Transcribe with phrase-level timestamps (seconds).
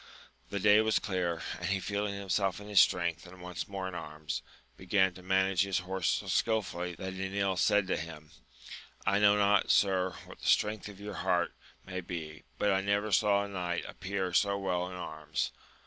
[0.49, 3.93] The day was clear, and he feeling himself in his strength and once more in
[3.93, 4.41] arms,
[4.75, 8.31] began to manage his horse so skilfully that Enil said to him,
[9.05, 11.53] I know not, sir, what the strength of your heart
[11.85, 15.51] may be, but I never saw a knight appear so well in arms.